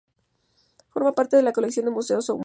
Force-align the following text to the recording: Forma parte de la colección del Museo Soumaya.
Forma 0.89 1.11
parte 1.13 1.35
de 1.37 1.43
la 1.43 1.53
colección 1.53 1.85
del 1.85 1.93
Museo 1.93 2.23
Soumaya. 2.23 2.39